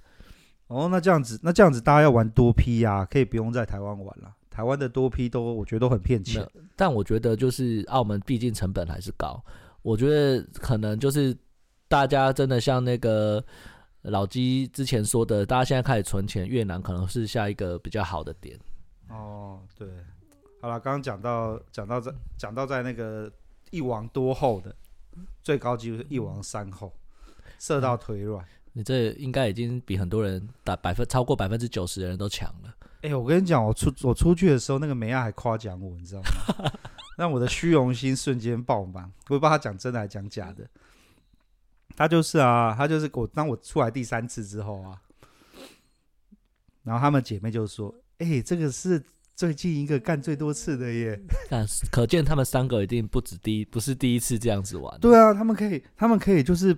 [0.68, 4.32] 哦，那这样子，那这样子，大家要玩多批呀、啊，可以不用在台湾玩了。
[4.52, 6.46] 台湾的多批都，我觉得都很骗钱。
[6.76, 9.42] 但我觉得就是澳门毕竟成本还是高，
[9.82, 11.36] 我觉得可能就是
[11.88, 13.42] 大家真的像那个。
[14.06, 18.58] 老鸡之前说的，大家现在开始存钱，越南可能是下一个比较好的点。
[19.08, 19.86] 哦，对，
[20.60, 23.30] 好了，刚刚讲到讲到在讲到在那个
[23.70, 24.74] 一王多后的
[25.44, 26.92] 最高纪录是一王三后，
[27.60, 28.44] 射到腿软。
[28.72, 32.74] 你这应该已经比很多人打百分超过百分之九十的人都强了。
[33.02, 36.72] 哎、欸，我跟你讲，我出我出去的时候，那个梅亚还夸奖我，你知道吗？
[37.18, 39.04] 让我的虚荣心瞬间爆满。
[39.28, 40.66] 我也不知道他讲真的还是讲假的。
[41.94, 43.26] 他就是啊，他就是我。
[43.26, 44.96] 当我出来第三次之后啊，
[46.84, 49.02] 然后他们姐妹就说：“哎、欸，这个是
[49.34, 54.98] 最近一个干最多次的耶。”但可见他们三个一定不止第一，不是第一次这样子玩。
[55.00, 56.74] 对啊，他们可以，他们可以，就是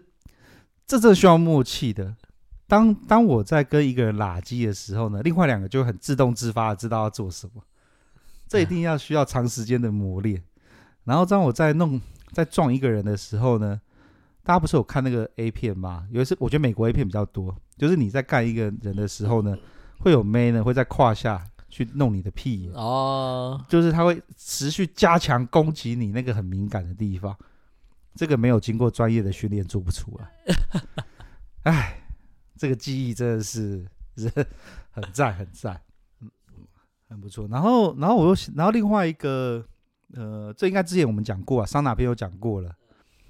[0.87, 2.17] 这这需要默契的。
[2.66, 7.62] 当当我在跟一个人拉机的时候呢，另外两个就很自动自发的知道要做什么。
[8.48, 10.42] 这一定要需要长时间的磨练。
[11.05, 12.00] 然后当我在弄
[12.33, 13.81] 在撞一个人的时候呢，
[14.42, 16.07] 大家不是有看那个 A 片吗？
[16.11, 19.57] 有一次我觉得美国 A 片比较多，就是你在干一个人的时候呢，
[19.98, 27.37] 会有妹呢会在胯下去弄你的屁眼哦，就是他会持续加强攻击你那个很敏感的地方，
[28.14, 30.55] 这个没有经过专业的训练做不出来。
[31.64, 32.04] 哎，
[32.57, 33.85] 这个记忆真的是
[34.17, 34.31] 是
[34.90, 35.81] 很赞很赞，
[36.21, 36.31] 嗯，
[37.09, 37.47] 很不错。
[37.49, 39.64] 然后然后我又然后另外一个
[40.14, 42.75] 呃，这应该之前我们讲过啊，桑拿片有讲过了。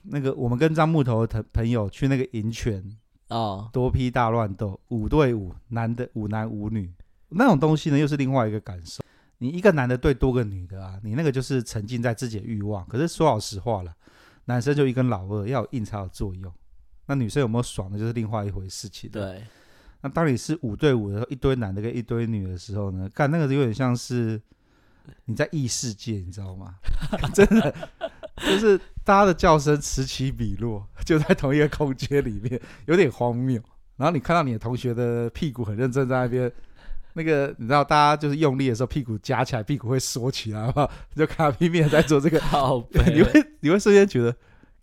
[0.07, 2.85] 那个，我们跟张木头的朋友去那个银泉
[3.29, 6.93] 哦，多批大乱斗，五对五，男的五男五女，
[7.31, 9.03] 那种东西呢，又是另外一个感受。
[9.39, 12.87] 你一个男的对多个女的啊，你那个就是沉浸在自己的欲望。
[12.87, 13.95] 可是说老实话了，
[14.45, 16.53] 男生就一根老二，要有硬才有作用。
[17.07, 19.11] 那女生有没有爽的，就是另外一回事情。
[19.11, 19.43] 对。
[20.01, 24.41] 那当你是五对五的时候，一堆男的跟一堆女的时候呢，干那个就有点像是
[25.25, 26.75] 你在异世界，你知道吗？
[27.33, 27.75] 真的。
[28.37, 33.63] 就是大家的叫声此起彼落，就在同一个空间里面，有点荒谬。
[33.97, 36.51] 然后你看到你的同学的屁股很认真在那边，
[37.13, 40.91] 那个你知道，大家就是用力的时候，屁股夹起来，屁股会缩起来，好不好？
[41.15, 42.39] 就看他拼命在做这个，
[43.15, 44.37] 你会你会瞬间觉得，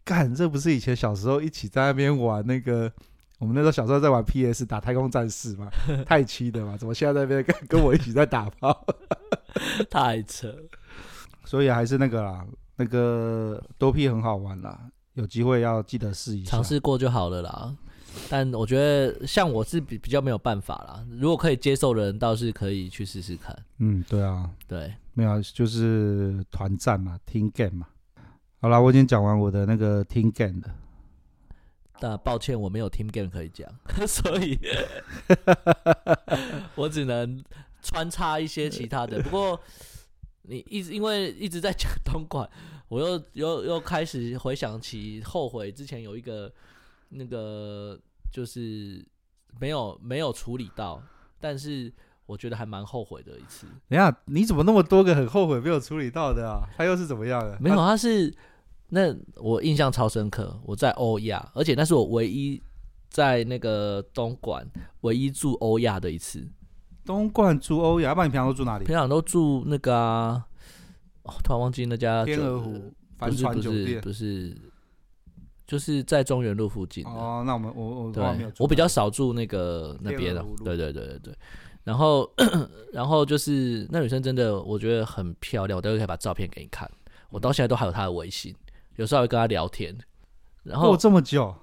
[0.04, 2.92] 干，这不是以前小时候一起在那边玩那个，
[3.40, 5.70] 我们那时候小时候在玩 PS 打太空战士嘛，
[6.06, 8.86] 太七的嘛，怎么现在在那边跟跟我一起在打炮？
[9.90, 10.56] 太扯，
[11.46, 12.46] 所以还是那个啦。
[12.78, 17.76] 那个多 P 很好玩啦，有机会要记得试一下，尝试过就好了啦。
[18.28, 23.56] 但我觉得像我是比比较没有办法啦，如果可以接受的人，倒是可以去试试看。
[23.78, 27.88] 嗯，对啊，对，没有就是团战嘛，team game 嘛。
[28.62, 30.70] 好啦，我已经讲完我的那个 team game 的。
[32.00, 33.68] 但抱歉，我没有 team game 可以讲，
[34.08, 34.58] 所以
[36.76, 37.44] 我只能
[37.82, 39.22] 穿插一些其他的。
[39.24, 39.60] 不过。
[40.44, 42.50] 你一直因为一直在讲东莞，
[42.88, 46.52] 我又又又开始回想起后悔之前有一个
[47.10, 47.98] 那个
[48.34, 49.06] 就是
[49.60, 51.00] 没有没有处理到，
[51.40, 51.94] 但是
[52.26, 53.68] 我觉得还蛮后悔的一次。
[53.88, 56.68] 等下你怎么那么多个很后悔没有处理到的啊？
[56.76, 57.56] 他又是怎么样的？
[57.62, 58.34] 没有，他是
[58.94, 62.62] 那我印象超深刻，我在欧亚，而且那是我唯一
[63.10, 64.68] 在那个东莞
[65.02, 66.46] 唯一住欧亚的一次。
[67.06, 68.84] 东莞住欧亚，要不然你平常都住哪里？
[68.84, 70.46] 平常都住那个啊，
[71.24, 74.54] 哦，突然忘记那家天鹅湖帆船酒店，不是，
[75.66, 77.06] 就是在中原路附近。
[77.06, 80.46] 哦，那我们我我对，我比较少住那个那边的。
[80.66, 81.36] 对对对对对。
[81.84, 82.30] 然后
[82.94, 86.90] 然后就是那女生真的我觉得很漂亮，我待会可以把照片给你看。
[87.30, 88.54] 我到现在都还有她的微信，
[88.96, 89.98] 有时候还会跟他聊天。
[90.64, 91.56] 然后过这么久，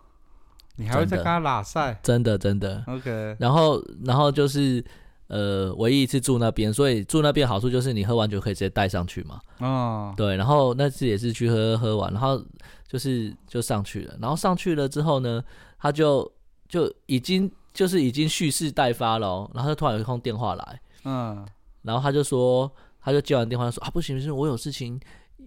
[0.77, 1.99] 你还会再跟他拉赛？
[2.03, 2.83] 真的真的。
[2.87, 3.37] OK。
[3.39, 4.85] 然后然后就是。
[5.29, 9.39] 呃，唯一一次住那边，所以住那边好处就是你喝完酒可以直接带上去嘛。
[9.59, 12.43] 哦，对，然后那次也是去喝喝完，然后
[12.87, 15.45] 就是就上去了，然后上去了之后呢，
[15.79, 16.33] 他就
[16.67, 21.47] 就已经就是已经蓄势待发了，然后就突然有一通电话来，嗯，
[21.83, 24.99] 然后他就说，他就接完电话说啊，不行不行，我有事情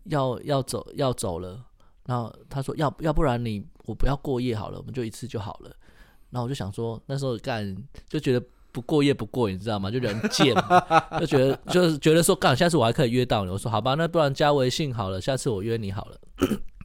[0.04, 1.60] 要要走要走了。
[2.06, 5.72] 然后他说要要不然你我不要过夜好了，我们就一次就好了。
[6.30, 7.76] 然后我就想说，那时候干
[8.08, 9.92] 就觉得不过夜不过瘾，你知道吗？
[9.92, 10.56] 就人贱，
[11.20, 13.52] 就觉得就是觉得说干，下次我还可以约到你。
[13.52, 16.18] 我说好吧，那不然加微信好了，下次我约你好了。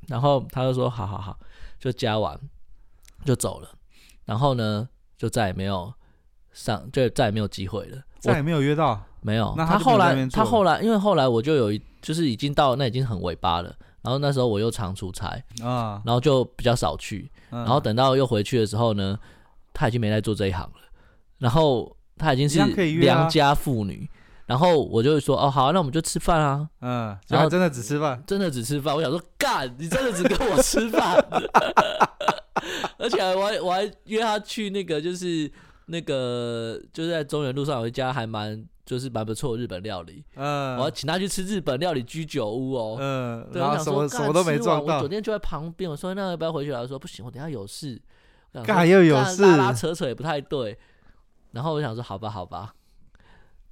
[0.09, 1.38] 然后他就说好好好，
[1.79, 2.38] 就加完
[3.24, 3.70] 就走了。
[4.24, 5.92] 然后呢，就再也没有
[6.52, 9.55] 上，就再也没有机会了，再也没有约到，没有。
[9.57, 13.72] 那他，他后来他后来，因为后来我就有一，就是已经到那已经很尾巴了。
[14.06, 17.28] 然后那时候我又常出差啊，然后就比较少去。
[17.50, 19.18] 嗯、然后等到又回去的时候呢，
[19.74, 20.80] 他已经没在做这一行了。
[21.38, 22.58] 然后他已经是
[23.00, 24.08] 良家妇女。
[24.46, 26.68] 然后我就说哦好、啊，那我们就吃饭啊。
[26.80, 28.94] 嗯，然后真的只吃饭，真的只吃饭。
[28.94, 31.16] 我想说干，你真的只跟我吃饭？
[32.96, 35.50] 而且我还我还约他去那个，就是
[35.87, 40.25] 那个就是在中原路上有一家还蛮就是蛮不错的日本料理。
[40.35, 42.96] 嗯，我要请他去吃日本料理居酒屋哦。
[43.01, 44.96] 嗯，对，然后什么什么都没撞到。
[44.96, 46.72] 我昨天就在旁边，我说那要不要回去？
[46.72, 48.01] 他说不行，我等下有事。
[48.64, 50.79] 干又有事，拉拉扯扯也不太对。
[51.53, 52.75] 然后我想说好吧，好吧，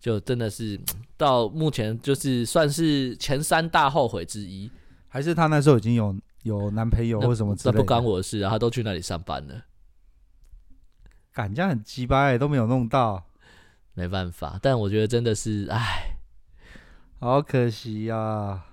[0.01, 0.81] 就真的是
[1.17, 4.71] 到目前就是算是前三大后悔之一。
[5.09, 6.15] 还是他那时候已经有。
[6.45, 9.55] 有男朋友或什么之类的，那不关我的事啊，他都去那里上班了。
[11.35, 13.23] 感觉很鸡巴，都没有弄到，
[13.93, 14.59] 没办法。
[14.63, 16.17] 但我觉得真的是，哎，
[17.19, 18.65] 好可惜呀、啊。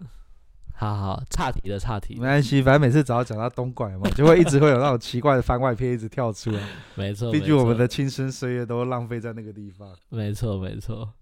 [0.73, 2.15] 好好，岔题了，岔题。
[2.15, 6.61] 没关系，反正每次只要讲到东莞嘛， 就会一直会有那种奇怪的番外篇一直跳出来。
[6.95, 9.93] 没错，毕竟我们的青春岁月都浪费在那个地方。
[10.09, 11.13] 没错，没错。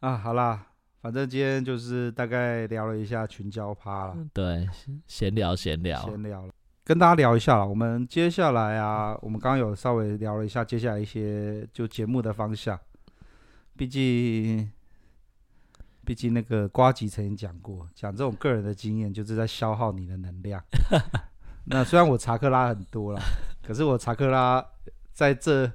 [0.00, 0.68] 啊，好啦。
[1.00, 4.68] 反正今天就是大概聊了一下群交趴了，对，
[5.08, 6.52] 闲聊闲聊闲聊了，
[6.84, 7.66] 跟大家聊一下了。
[7.66, 12.78] 我们接下来啊，我们刚刚有稍微聊了一下接下来一些就节目的方向。
[13.76, 14.70] 毕竟，
[16.04, 20.62] 毕竟那个瓜吉曾经讲过，讲这种个人的经验就是在消耗你的能量。
[21.66, 23.20] 那虽然我查克拉很多了，
[23.62, 24.64] 可是我查克拉
[25.12, 25.70] 在这。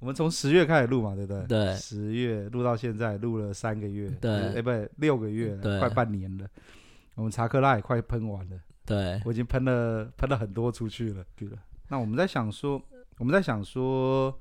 [0.00, 1.46] 我们从十月开始录嘛，对不对？
[1.46, 1.74] 对。
[1.74, 4.08] 十月录到现在，录了三个月。
[4.20, 4.30] 对。
[4.30, 6.46] 哎、欸，不对，六个月，快半年了。
[7.16, 8.56] 我们查克拉也快喷完了。
[8.88, 9.20] 对。
[9.24, 11.24] 我已经喷了，喷了很多出去了。
[11.36, 11.58] 对了。
[11.88, 12.82] 那我们在想说，
[13.18, 14.36] 我们在想说，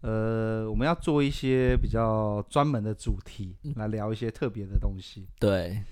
[0.00, 5.26] 呃，我们要做一些比较专门的主题，来聊一些特别的东西。
[5.38, 5.82] 对。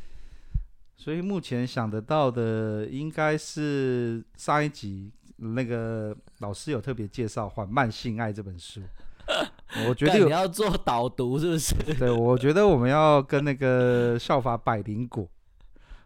[0.96, 5.12] 所以目前想得到的，应该是上一集。
[5.44, 8.80] 那个老师有特别介绍《缓慢性爱》这本书，
[9.88, 11.74] 我觉得你要做导读是不是？
[11.98, 15.28] 对，我觉得我们要跟那个效法百灵果，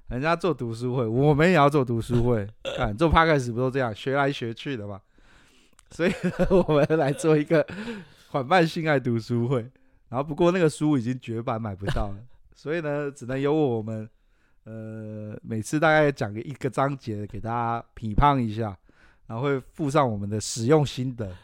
[0.09, 2.49] 人家做读书会，我们也要做读书会。
[2.77, 5.01] 看做 Podcast 不都这样学来学去的嘛？
[5.91, 6.13] 所以
[6.51, 7.65] 我们来做一个
[8.29, 9.63] 《缓慢性爱》读书会。
[10.09, 12.17] 然后不过那个书已经绝版买不到了，
[12.55, 14.09] 所以呢，只能由我们
[14.65, 18.77] 呃每次大概讲个一个章节给大家批判一下。
[19.29, 21.35] 然后会附上我们的使用心得，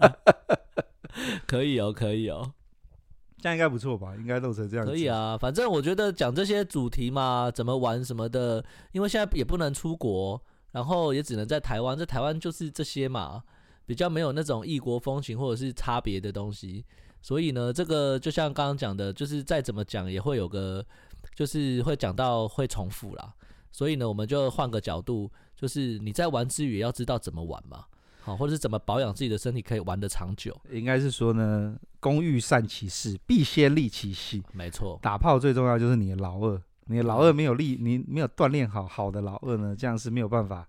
[1.46, 2.54] 可以哦，可以哦，
[3.40, 4.14] 这样应该不错吧？
[4.16, 4.84] 应该弄成这样。
[4.84, 10.40] 可以啊，反正我觉得讲这些主题嘛，怎么玩什么的，因为现在也不能出国，
[10.72, 13.42] 然后也只能在台湾，在台湾就是这些嘛，
[13.86, 16.84] 比较没有那种异国风情或者是差别的东西，
[17.22, 20.84] 所以呢，这个就像刚刚讲的，就是再怎么讲也会有个，
[21.34, 23.32] 就是会讲到会重复啦，
[23.72, 25.30] 所以呢，我们就换个角度。
[25.56, 27.84] 就是你在玩之余也要知道怎么玩嘛，
[28.22, 30.56] 好，或者是怎么保养自己的身体可以玩得长久。
[30.70, 34.42] 应该是说呢，工欲善其事，必先利其器。
[34.52, 40.68] 没错，打炮最重要就是你的老二，你的老二没有力，你没有锻炼好好的老二呢，这样是没有办法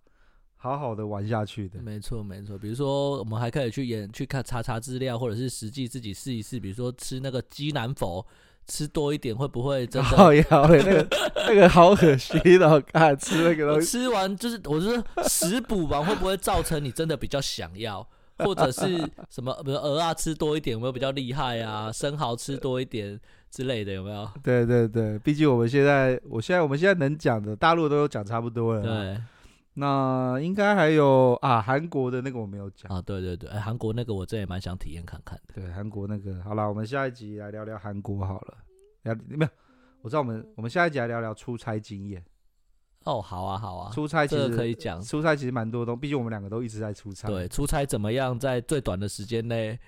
[0.57, 1.81] 好好的玩下去的。
[1.81, 8.25] 没错没错，比如说我们还可以去演去看查查资料，或者是实际自己试一试，比如说吃那个鸡南佛。
[8.67, 10.07] 吃多一点会不会真的？
[10.09, 11.07] 好呀，那个
[11.47, 13.87] 那个好恶心的，看吃那个东西。
[13.87, 18.97] 吃完就是，我是说食补完会不会造成你真的比较想要，或者是
[19.29, 19.53] 什么？
[19.65, 21.91] 比如鹅啊，吃多一点有没有比较厉害啊？
[21.91, 24.29] 生蚝吃多一点之类的有没有？
[24.41, 28.81] 对对对，毕竟我们现在，我现在我们现在能讲的，大陆都有讲差不多了。
[28.81, 29.21] 对，
[29.73, 33.01] 那应该还有啊，韩国的那个我没有讲啊。
[33.01, 35.53] 对对对，哎，韩国那个我真也蛮想体验看看的。
[35.61, 38.57] 对，韩国那个好了，我们下一集来聊聊韩国好了。
[39.03, 39.49] 聊没有？
[40.01, 42.23] 我知道我们我们下一集来聊聊出差经验。
[43.05, 45.01] 哦，好啊，好啊，出差其实可以讲。
[45.01, 47.27] 出差其实蛮多东西，毕竟我们两个都一直在出差。
[47.27, 49.79] 对，出差怎么样在最短的时间内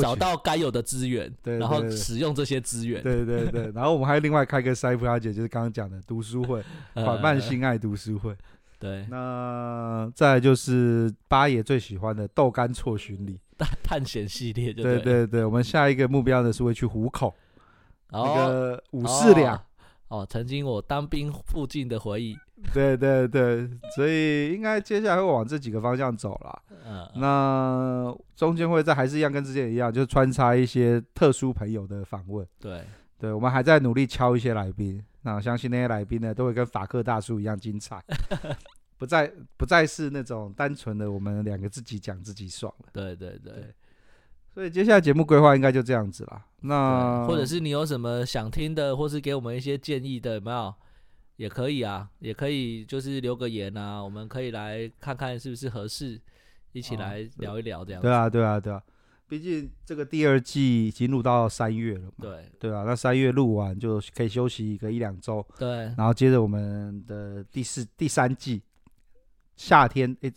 [0.00, 3.02] 找到该有的资源，对，然后使用这些资源。
[3.02, 6.62] 对对对，然后我们还有另外开个塞普小姐，就是刚刚讲的读书会，
[6.94, 8.36] 缓慢性爱读书会。
[8.80, 13.38] 对，那再就是八爷最喜欢的豆干错巡礼
[13.84, 14.72] 探险系列。
[14.72, 17.32] 对对对，我们下一个目标呢是会去虎口。
[18.10, 19.54] 那个五四两。
[19.54, 19.60] 哦
[20.10, 22.36] 哦，曾经我当兵附近的回忆，
[22.74, 26.62] 对对对，所以应该接下来会往这几个方向走了。
[26.84, 32.44] 嗯，那中间会在还是一样跟之前一样，就是穿插一些特殊朋友的访问。
[32.58, 32.82] 对，
[33.20, 35.00] 对，我们还在努力敲一些来宾。
[35.22, 38.02] 那我相信那些来宾呢，都会跟法克大叔一样精彩，
[38.96, 42.88] 不再不再是那种单纯的我们两个自己讲自己爽了。
[42.92, 43.52] 对对对。
[43.52, 43.74] 对
[44.52, 46.44] 所以接下来节目规划应该就这样子啦。
[46.62, 50.74] 那或者是你有什么想听的，或是给我们一些建议的，有没有？
[51.36, 56.20] 也可以啊，也可以就是留个言啊，我们可以来看看是不是合适，
[56.72, 58.08] 一起来聊一聊这样子。
[58.08, 58.82] 对啊，对啊，对啊。
[59.30, 62.12] 毕竟这个第二季已经录到三月了嘛。
[62.20, 62.44] 对。
[62.58, 65.46] 对啊，那三月录完就可以休息一个一两周。
[65.58, 65.70] 对。
[65.96, 68.60] 然后接着我们的第四、第三季，
[69.56, 70.32] 夏天诶。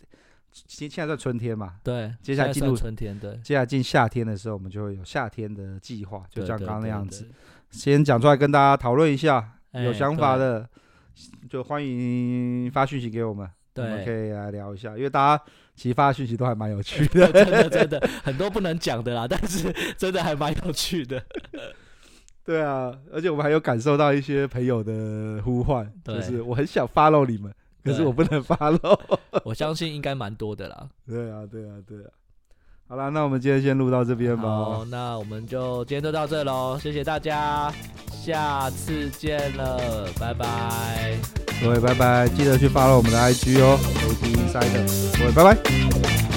[0.68, 7.28] 现现在在春天嘛，对，接下来进入春天，对，接下来进夏天的时候，我们就会有夏天的计划，就像刚刚那样子，
[7.70, 10.70] 先讲出来跟大家讨论一下，有想法的
[11.50, 21.22] 就欢迎发讯息给我们，对，我们可以来聊一下，因为大家其实发讯息都还蛮有趣的， 真的真的很多不能讲的啦，但是真的还蛮有趣的，
[22.44, 27.52] 对啊，而且我们还有感受到一些朋友的呼唤，就是我很想 follow 你们。
[27.84, 28.98] 可是我不能发喽，
[29.44, 30.88] 我相信应该蛮多的啦。
[31.06, 32.08] 对啊，对啊，对啊。
[32.88, 34.42] 好啦，那我们今天先录到这边吧。
[34.42, 37.70] 好，那我们就今天就到这喽，谢谢大家，
[38.10, 41.43] 下次见了，拜拜。
[41.62, 46.33] 各位拜拜记得去 follow 我们的 ig 哦楼梯 inside 各位拜拜。